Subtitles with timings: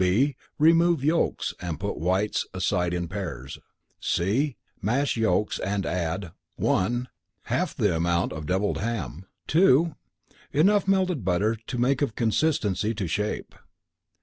[0.01, 3.59] (b) Remove yolks, and put whites aside in pairs.
[3.99, 7.07] (c) Mash yolks, and add (1)
[7.43, 9.27] Half the amount of devilled ham.
[9.45, 9.93] (2)
[10.53, 13.53] Enough melted butter to make of consistency to shape.